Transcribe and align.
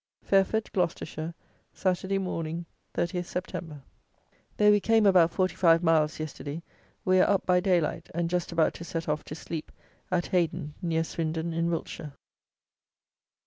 Fairford 0.23 0.71
(Gloucestershire), 0.73 1.35
Saturday 1.73 2.17
Morning, 2.17 2.65
30th 2.95 3.29
Sept. 3.39 3.81
Though 4.57 4.71
we 4.71 4.79
came 4.79 5.05
about 5.05 5.29
45 5.29 5.83
miles 5.83 6.19
yesterday, 6.19 6.63
we 7.05 7.19
are 7.21 7.29
up 7.29 7.45
by 7.45 7.59
day 7.59 7.79
light, 7.79 8.09
and 8.11 8.27
just 8.27 8.51
about 8.51 8.73
to 8.73 8.83
set 8.83 9.07
off 9.07 9.23
to 9.25 9.35
sleep 9.35 9.71
at 10.09 10.25
Hayden, 10.31 10.73
near 10.81 11.03
Swindon, 11.03 11.53
in 11.53 11.69
Wiltshire. 11.69 12.13